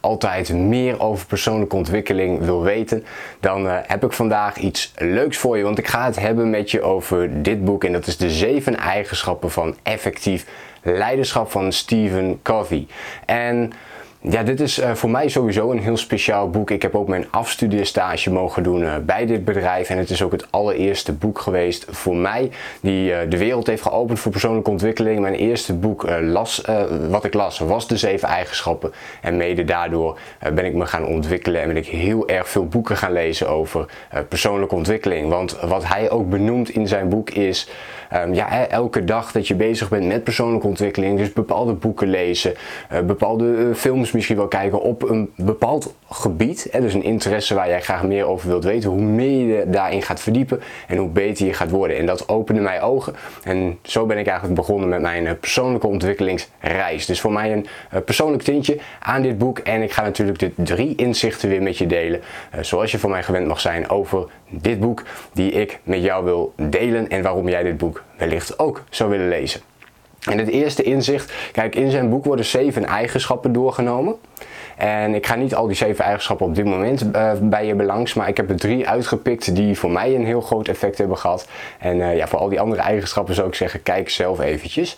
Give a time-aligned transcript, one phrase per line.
[0.00, 3.04] altijd meer over persoonlijke ontwikkeling wil weten,
[3.40, 5.62] dan uh, heb ik vandaag iets leuks voor je.
[5.62, 8.76] Want ik ga het hebben met je over dit boek en dat is de zeven
[8.76, 10.46] eigenschappen van effectief
[10.82, 12.86] leiderschap van Stephen Covey.
[13.26, 13.72] En
[14.30, 16.70] ja, dit is uh, voor mij sowieso een heel speciaal boek.
[16.70, 19.90] Ik heb ook mijn afstudeerstage mogen doen uh, bij dit bedrijf.
[19.90, 22.50] En het is ook het allereerste boek geweest voor mij
[22.80, 25.20] die uh, de wereld heeft geopend voor persoonlijke ontwikkeling.
[25.20, 26.62] Mijn eerste boek las,
[27.08, 28.92] wat ik las was de zeven eigenschappen.
[29.22, 30.18] En mede daardoor
[30.54, 33.86] ben ik me gaan ontwikkelen en ben ik heel erg veel boeken gaan lezen over
[34.28, 35.28] persoonlijke ontwikkeling.
[35.28, 37.68] Want wat hij ook benoemt in zijn boek is
[38.14, 41.18] um, ja, elke dag dat je bezig bent met persoonlijke ontwikkeling.
[41.18, 42.54] Dus bepaalde boeken lezen,
[43.06, 46.68] bepaalde films misschien wel kijken op een bepaald gebied.
[46.70, 48.90] Hè, dus een interesse waar jij graag meer over wilt weten.
[48.90, 51.96] Hoe meer je daarin gaat verdiepen en hoe beter je gaat worden.
[51.96, 53.14] En dat opende mijn ogen.
[53.42, 57.06] En zo ben ik eigenlijk begonnen met mijn eh, persoonlijke ontwikkelingsreis.
[57.06, 59.58] Dus voor mij een eh, persoonlijk tintje aan dit boek.
[59.58, 62.20] En ik ga natuurlijk de drie inzichten weer met je delen.
[62.50, 66.24] Eh, zoals je van mij gewend mag zijn over dit boek die ik met jou
[66.24, 67.08] wil delen.
[67.08, 69.60] En waarom jij dit boek wellicht ook zou willen lezen.
[70.20, 74.14] En het eerste inzicht, kijk, in zijn boek worden zeven eigenschappen doorgenomen.
[74.78, 78.14] En ik ga niet al die zeven eigenschappen op dit moment uh, bij je belangs,
[78.14, 81.48] maar ik heb er drie uitgepikt die voor mij een heel groot effect hebben gehad.
[81.78, 84.96] En uh, ja, voor al die andere eigenschappen zou ik zeggen, kijk zelf eventjes.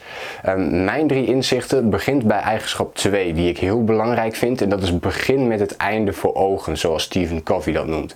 [0.48, 4.62] Um, mijn drie inzichten begint bij eigenschap 2, die ik heel belangrijk vind.
[4.62, 8.14] En dat is begin met het einde voor ogen, zoals Stephen Covey dat noemt.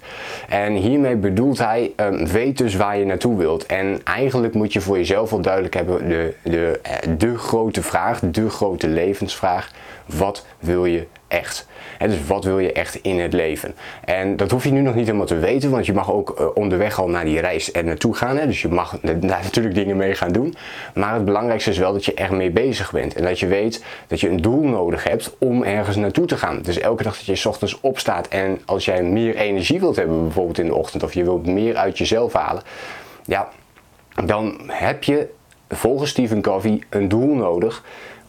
[0.49, 3.67] En hiermee bedoelt hij, um, weet dus waar je naartoe wilt.
[3.67, 8.21] En eigenlijk moet je voor jezelf wel duidelijk hebben de, de, eh, de grote vraag,
[8.21, 9.71] de grote levensvraag.
[10.07, 11.67] Wat wil je echt?
[11.99, 13.75] En dus wat wil je echt in het leven?
[14.05, 16.47] En dat hoef je nu nog niet helemaal te weten, want je mag ook uh,
[16.55, 18.37] onderweg al naar die reis er naartoe gaan.
[18.37, 20.55] Dus je mag daar natuurlijk dingen mee gaan doen.
[20.95, 23.15] Maar het belangrijkste is wel dat je er mee bezig bent.
[23.15, 26.63] En dat je weet dat je een doel nodig hebt om ergens naartoe te gaan.
[26.63, 30.23] Dus elke dag dat je s ochtends opstaat en als jij meer energie wilt hebben,
[30.23, 32.63] bijvoorbeeld in de ochtend, of je wilt meer uit jezelf halen,
[33.25, 33.49] ja,
[34.25, 35.29] dan heb je
[35.69, 37.83] volgens Stephen Covey een doel nodig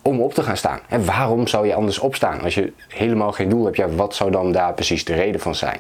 [0.08, 0.80] om op te gaan staan.
[0.90, 2.42] En waarom zou je anders opstaan?
[2.42, 5.56] Als je helemaal geen doel hebt, ja, wat zou dan daar precies de reden van
[5.56, 5.80] zijn?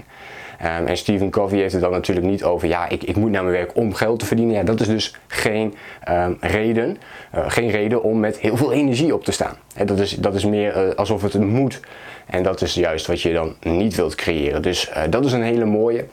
[0.62, 3.44] Um, en Stephen Covey heeft het dan natuurlijk niet over, ja, ik, ik moet naar
[3.44, 4.56] mijn werk om geld te verdienen.
[4.56, 5.74] Ja, dat is dus geen
[6.10, 6.98] um, reden,
[7.36, 9.56] uh, geen reden om met heel veel energie op te staan.
[9.74, 11.80] He, dat, is, dat is meer uh, alsof het moet.
[12.26, 14.62] En dat is juist wat je dan niet wilt creëren.
[14.62, 16.06] Dus uh, dat is een hele mooie.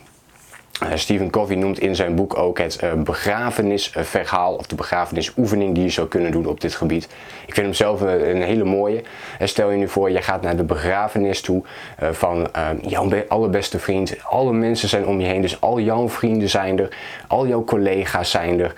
[0.83, 5.85] Uh, Stephen Covey noemt in zijn boek ook het uh, begrafenisverhaal of de begrafenisoefening die
[5.85, 7.09] je zou kunnen doen op dit gebied.
[7.47, 9.03] Ik vind hem zelf een, een hele mooie.
[9.41, 11.63] Stel je nu voor, je gaat naar de begrafenis toe
[12.11, 12.49] van
[12.81, 14.15] jouw allerbeste vriend.
[14.25, 18.31] Alle mensen zijn om je heen, dus al jouw vrienden zijn er, al jouw collega's
[18.31, 18.75] zijn er,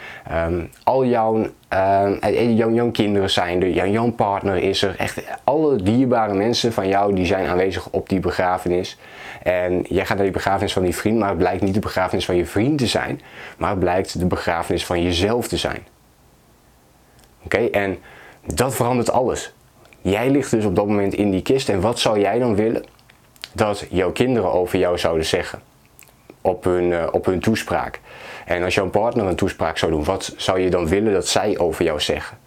[0.46, 4.94] um, al jouw uh, jouw, jouw, kinderen zijn er, jouw, jouw, partner is er.
[4.98, 8.98] Echt alle dierbare mensen van jou die zijn aanwezig op die begrafenis.
[9.42, 12.24] En jij gaat naar die begrafenis van die vriend, maar het blijkt niet de begrafenis
[12.24, 13.20] van je vriend te zijn,
[13.56, 15.86] maar het blijkt de begrafenis van jezelf te zijn.
[17.44, 17.98] Oké, en
[18.54, 19.52] dat verandert alles.
[20.00, 22.84] Jij ligt dus op dat moment in die kist en wat zou jij dan willen
[23.52, 25.60] dat jouw kinderen over jou zouden zeggen
[26.46, 28.00] op hun, uh, op hun toespraak?
[28.44, 31.58] En als jouw partner een toespraak zou doen, wat zou je dan willen dat zij
[31.58, 32.38] over jou zeggen?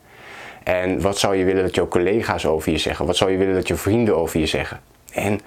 [0.63, 3.05] En wat zou je willen dat jouw collega's over je zeggen?
[3.05, 4.79] Wat zou je willen dat je vrienden over je zeggen?
[5.13, 5.39] En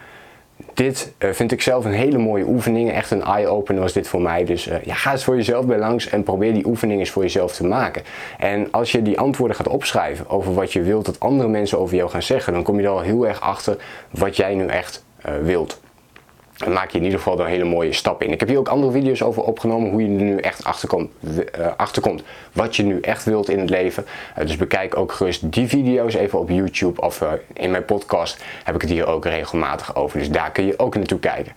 [0.75, 2.93] dit uh, vind ik zelf een hele mooie oefening.
[2.93, 4.45] Echt een eye-opener was dit voor mij.
[4.45, 7.53] Dus ja, ga eens voor jezelf bij langs en probeer die oefening eens voor jezelf
[7.53, 8.03] te maken.
[8.39, 11.97] En als je die antwoorden gaat opschrijven over wat je wilt dat andere mensen over
[11.97, 13.77] jou gaan zeggen, dan kom je er al heel erg achter
[14.11, 15.05] wat jij nu echt
[15.43, 15.81] wilt.
[16.65, 18.33] Dan maak je in ieder geval een hele mooie stap in.
[18.33, 21.67] Ik heb hier ook andere video's over opgenomen hoe je er nu echt achterkomt, uh,
[21.77, 22.23] achterkomt
[22.53, 24.05] wat je nu echt wilt in het leven.
[24.39, 28.45] Uh, dus bekijk ook gerust die video's even op YouTube of uh, in mijn podcast
[28.65, 30.19] heb ik het hier ook regelmatig over.
[30.19, 31.53] Dus daar kun je ook naartoe kijken.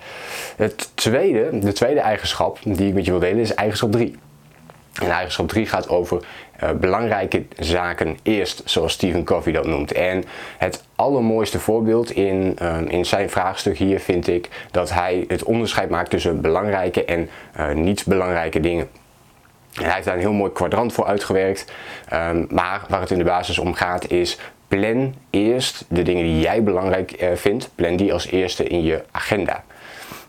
[0.56, 4.16] Het tweede, de tweede eigenschap die ik met je wil delen is eigenschap 3.
[5.02, 6.24] En eigenschap 3 gaat over
[6.64, 9.92] uh, belangrijke zaken eerst, zoals Stephen Covey dat noemt.
[9.92, 10.24] En
[10.58, 15.90] het allermooiste voorbeeld in, uh, in zijn vraagstuk hier vind ik dat hij het onderscheid
[15.90, 18.90] maakt tussen belangrijke en uh, niet belangrijke dingen.
[19.74, 21.72] En hij heeft daar een heel mooi kwadrant voor uitgewerkt.
[22.14, 26.40] Um, maar waar het in de basis om gaat is plan eerst de dingen die
[26.40, 29.64] jij belangrijk vindt, plan die als eerste in je agenda.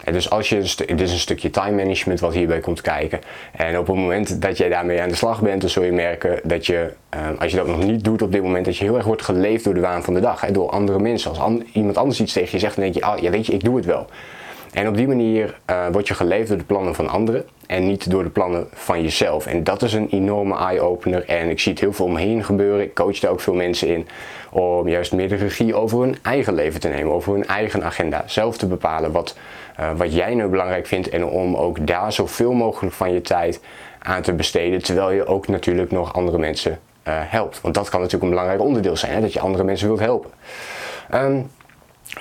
[0.04, 3.20] En dus als je, dit is een stukje time management wat hierbij komt kijken.
[3.52, 6.40] En op het moment dat jij daarmee aan de slag bent, dan zul je merken
[6.42, 6.92] dat je,
[7.38, 9.64] als je dat nog niet doet op dit moment, dat je heel erg wordt geleefd
[9.64, 10.40] door de waan van de dag.
[10.40, 11.30] Hè, door andere mensen.
[11.36, 13.64] Als iemand anders iets tegen je zegt, dan denk je, ah, ja weet je, ik
[13.64, 14.06] doe het wel.
[14.74, 18.10] En op die manier uh, word je geleefd door de plannen van anderen en niet
[18.10, 19.46] door de plannen van jezelf.
[19.46, 22.82] En dat is een enorme eye-opener en ik zie het heel veel omheen gebeuren.
[22.82, 24.06] Ik coach daar ook veel mensen in
[24.50, 28.22] om juist meer de regie over hun eigen leven te nemen, over hun eigen agenda.
[28.26, 29.36] Zelf te bepalen wat,
[29.80, 33.60] uh, wat jij nu belangrijk vindt en om ook daar zoveel mogelijk van je tijd
[33.98, 34.82] aan te besteden.
[34.82, 36.72] Terwijl je ook natuurlijk nog andere mensen
[37.08, 37.60] uh, helpt.
[37.60, 40.30] Want dat kan natuurlijk een belangrijk onderdeel zijn, hè, dat je andere mensen wilt helpen.
[41.14, 41.50] Um,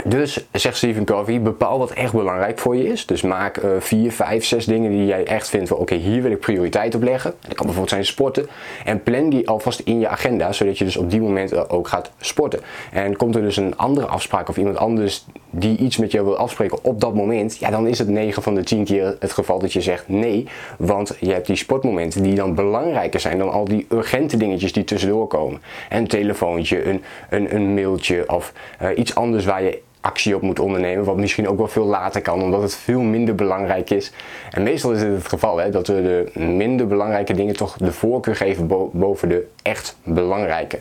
[0.03, 3.05] dus, zegt Stephen Covey, bepaal wat echt belangrijk voor je is.
[3.05, 6.31] Dus maak uh, vier, vijf, zes dingen die jij echt vindt van oké, hier wil
[6.31, 7.33] ik prioriteit op leggen.
[7.39, 8.47] Dat kan bijvoorbeeld zijn sporten.
[8.85, 12.11] En plan die alvast in je agenda, zodat je dus op die moment ook gaat
[12.19, 12.59] sporten.
[12.91, 16.37] En komt er dus een andere afspraak of iemand anders die iets met jou wil
[16.37, 19.59] afspreken op dat moment, ja, dan is het 9 van de 10 keer het geval
[19.59, 20.47] dat je zegt nee.
[20.77, 24.83] Want je hebt die sportmomenten die dan belangrijker zijn dan al die urgente dingetjes die
[24.83, 25.61] tussendoor komen.
[25.89, 30.59] Een telefoontje, een, een, een mailtje of uh, iets anders waar je actie op moet
[30.59, 34.11] ondernemen, wat misschien ook wel veel later kan, omdat het veel minder belangrijk is.
[34.51, 37.91] En meestal is het het geval hè, dat we de minder belangrijke dingen toch de
[37.91, 40.79] voorkeur geven boven de echt belangrijke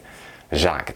[0.50, 0.94] zaken.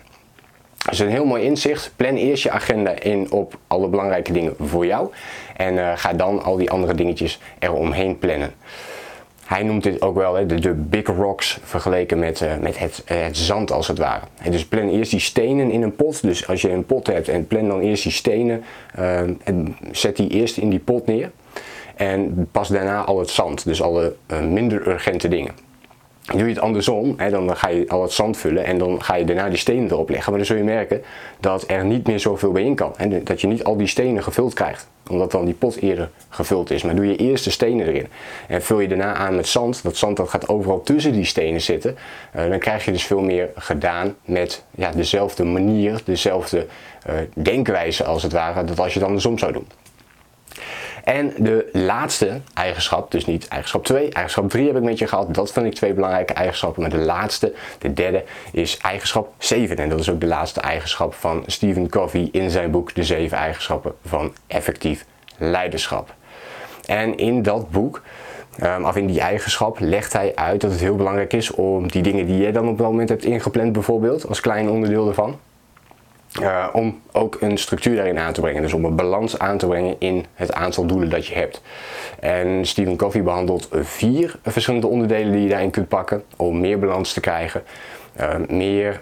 [0.89, 1.93] Dus een heel mooi inzicht.
[1.97, 5.11] Plan eerst je agenda in op alle belangrijke dingen voor jou.
[5.57, 8.55] En uh, ga dan al die andere dingetjes eromheen plannen.
[9.47, 13.23] Hij noemt dit ook wel hè, de, big rocks vergeleken met, uh, met het, uh,
[13.23, 14.25] het, zand als het ware.
[14.51, 16.23] Dus plan eerst die stenen in een pot.
[16.23, 18.65] Dus als je een pot hebt en plan dan eerst die stenen
[18.99, 21.31] uh, en zet die eerst in die pot neer.
[21.97, 25.66] En pas daarna al het zand, dus alle minder urgente dingen.
[26.27, 29.15] Doe je het andersom, hè, dan ga je al het zand vullen en dan ga
[29.15, 30.31] je daarna die stenen erop leggen.
[30.31, 31.03] Maar dan zul je merken
[31.41, 32.93] dat er niet meer zoveel bij in kan.
[32.97, 36.71] En dat je niet al die stenen gevuld krijgt, omdat dan die pot eerder gevuld
[36.71, 36.83] is.
[36.83, 38.07] Maar doe je eerst de stenen erin
[38.49, 39.83] en vul je daarna aan met zand.
[39.83, 41.97] Dat zand dat gaat overal tussen die stenen zitten.
[42.37, 46.67] Uh, dan krijg je dus veel meer gedaan met ja, dezelfde manier, dezelfde
[47.09, 49.67] uh, denkwijze als het ware, dat als je het andersom zou doen.
[51.07, 55.35] En de laatste eigenschap, dus niet eigenschap 2, eigenschap 3 heb ik met je gehad.
[55.35, 56.83] Dat vind ik twee belangrijke eigenschappen.
[56.83, 59.77] Maar de laatste, de derde, is eigenschap 7.
[59.77, 63.39] En dat is ook de laatste eigenschap van Stephen Covey in zijn boek De 7
[63.39, 65.05] eigenschappen van effectief
[65.39, 66.15] leiderschap.
[66.87, 68.03] En in dat boek
[68.63, 72.03] Um, of in die eigenschap legt hij uit dat het heel belangrijk is om die
[72.03, 75.39] dingen die je dan op dat moment hebt ingepland, bijvoorbeeld, als klein onderdeel ervan,
[76.41, 78.63] uh, om ook een structuur daarin aan te brengen.
[78.63, 81.63] Dus om een balans aan te brengen in het aantal doelen dat je hebt.
[82.21, 87.13] En Stephen Covey behandelt vier verschillende onderdelen die je daarin kunt pakken om meer balans
[87.13, 87.63] te krijgen.
[88.21, 89.01] Uh, meer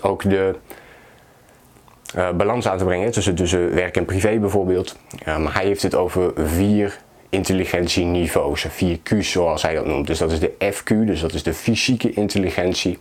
[0.00, 0.54] ook de
[2.16, 4.96] uh, balans aan te brengen tussen, tussen werk en privé bijvoorbeeld.
[5.24, 6.98] maar hij heeft het over vier
[7.28, 10.06] intelligentieniveaus, vier Q's zoals hij dat noemt.
[10.06, 12.98] Dus dat is de FQ, dus dat is de fysieke intelligentie.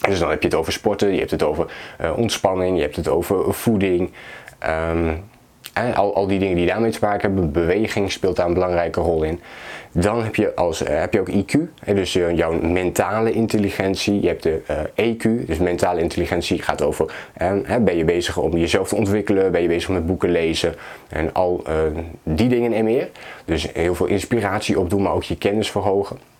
[0.00, 2.96] Dus dan heb je het over sporten, je hebt het over uh, ontspanning, je hebt
[2.96, 4.10] het over voeding.
[4.90, 5.24] Um,
[5.94, 9.22] al, al die dingen die daarmee te maken hebben, beweging speelt daar een belangrijke rol
[9.22, 9.40] in.
[9.92, 11.58] Dan heb je, als, uh, heb je ook IQ,
[11.94, 14.20] dus uh, jouw mentale intelligentie.
[14.20, 14.62] Je hebt de
[14.94, 17.14] EQ, dus mentale intelligentie gaat over,
[17.80, 20.74] ben je bezig om jezelf te ontwikkelen, ben je bezig met boeken lezen
[21.08, 21.64] en al
[22.22, 23.10] die dingen en meer.
[23.44, 26.31] Dus heel veel inspiratie opdoen, maar ook je kennis verhogen.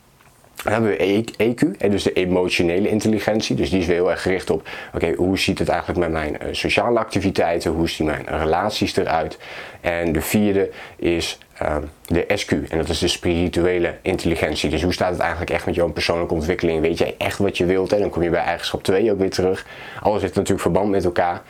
[0.62, 3.56] Dan hebben we EQ, e dus de emotionele intelligentie.
[3.56, 6.32] Dus die is weer heel erg gericht op, oké, hoe ziet het eigenlijk met mijn
[6.32, 7.70] uh, sociale activiteiten?
[7.70, 9.38] Hoe zien mijn relaties eruit?
[9.80, 11.76] En de vierde is uh,
[12.06, 14.70] de SQ, en dat is de spirituele intelligentie.
[14.70, 16.80] Dus hoe staat het eigenlijk echt met jouw persoonlijke ontwikkeling?
[16.80, 17.92] Weet jij echt wat je wilt?
[17.92, 19.66] En dan kom je bij eigenschap 2 ook weer terug.
[20.02, 21.42] Alles heeft natuurlijk verband met elkaar.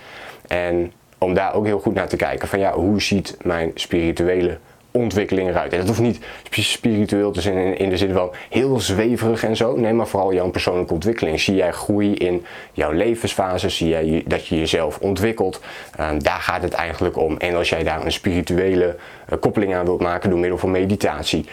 [0.47, 4.59] En om daar ook heel goed naar te kijken, van ja, hoe ziet mijn spirituele
[4.93, 5.73] ontwikkeling eruit.
[5.73, 6.21] En dat hoeft niet
[6.51, 9.77] spiritueel te zijn in, de zin van heel zweverig en zo.
[9.77, 11.41] Nee, maar vooral jouw persoonlijke ontwikkeling.
[11.41, 13.69] Zie jij groei in jouw levensfase?
[13.69, 15.61] Zie jij dat je jezelf ontwikkelt?
[15.97, 17.37] Ehm, daar gaat het eigenlijk om.
[17.37, 18.97] En als jij daar een spirituele
[19.33, 21.47] uh, koppeling aan wilt maken door middel van meditatie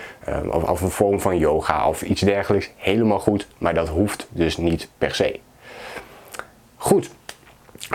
[0.51, 3.47] of, of een vorm van yoga of iets dergelijks, helemaal goed.
[3.57, 5.39] Maar dat hoeft dus niet per se.
[6.75, 7.09] Goed,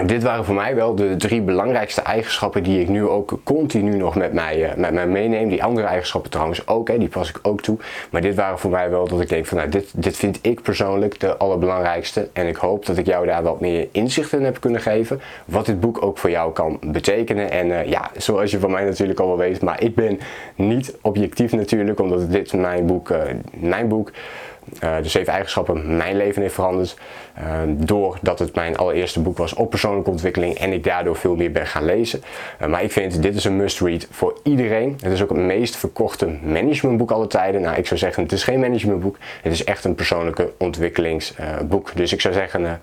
[0.02, 4.14] dit waren voor mij wel de drie belangrijkste eigenschappen die ik nu ook continu nog
[4.14, 5.48] met mij, uh, met mij meeneem.
[5.48, 7.78] Die andere eigenschappen trouwens ook, hè, die pas ik ook toe.
[8.10, 10.62] Maar dit waren voor mij wel dat ik denk van nou, dit, dit vind ik
[10.62, 12.28] persoonlijk de allerbelangrijkste.
[12.32, 15.20] En ik hoop dat ik jou daar wat meer inzicht in heb kunnen geven.
[15.44, 17.50] Wat dit boek ook voor jou kan betekenen.
[17.50, 20.18] En uh, ja, zoals je van mij natuurlijk al wel weet, maar ik ben
[20.54, 23.22] niet objectief natuurlijk, omdat dit mijn boek, uh,
[23.52, 24.10] mijn boek
[24.84, 26.96] Uh, de zeven eigenschappen mijn leven heeft veranderd.
[27.38, 31.52] Uh, doordat het mijn allereerste boek was op persoonlijke ontwikkeling en ik daardoor veel meer
[31.52, 32.22] ben gaan lezen.
[32.62, 34.98] Uh, maar ik vind dit is een must read voor iedereen.
[35.02, 37.60] Het is ook het meest verkochte managementboek aller tijden.
[37.60, 39.16] Nou, ik zou zeggen, het is geen managementboek.
[39.42, 41.96] Het is echt een persoonlijke ontwikkelingsboek.
[41.96, 42.80] dus ik zou zeggen,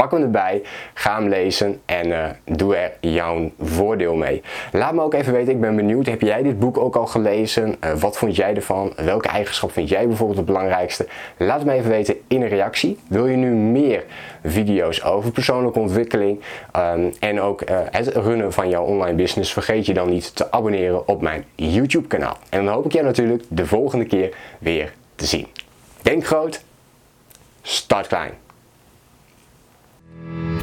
[0.00, 0.62] Pak hem erbij,
[0.94, 4.42] ga hem lezen en uh, doe er jouw voordeel mee.
[4.72, 7.76] Laat me ook even weten, ik ben benieuwd, heb jij dit boek ook al gelezen?
[7.84, 8.92] Uh, wat vond jij ervan?
[8.96, 11.06] Welke eigenschap vind jij bijvoorbeeld het belangrijkste?
[11.36, 12.98] Laat me even weten in een reactie.
[13.08, 14.04] Wil je nu meer
[14.44, 16.40] video's over persoonlijke ontwikkeling
[16.76, 19.52] um, en ook uh, het runnen van jouw online business?
[19.52, 22.36] Vergeet je dan niet te abonneren op mijn YouTube kanaal.
[22.48, 25.46] En dan hoop ik jou natuurlijk de volgende keer weer te zien.
[26.02, 26.64] Denk groot,
[27.62, 28.49] start klein.